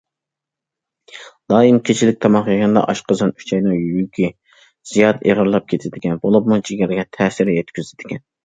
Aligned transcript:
دائىم 1.53 1.77
كېچىلىك 1.89 2.17
تاماق 2.25 2.49
يېگەندە، 2.53 2.83
ئاشقازان، 2.93 3.35
ئۈچەينىڭ 3.43 3.77
يۈكى 3.99 4.31
زىيادە 4.95 5.25
ئېغىرلاپ 5.31 5.71
كېتىدىكەن، 5.75 6.19
بولۇپمۇ 6.27 6.61
جىگەرگە 6.71 7.11
تەسىر 7.21 7.57
يەتكۈزىدىكەن. 7.61 8.29